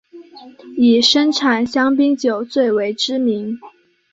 [0.77, 3.59] 以生产香槟酒最为知名。